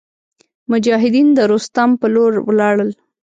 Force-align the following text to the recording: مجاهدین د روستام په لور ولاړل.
مجاهدین 0.71 1.27
د 1.37 1.39
روستام 1.51 1.89
په 2.01 2.07
لور 2.13 2.33
ولاړل. 2.47 2.89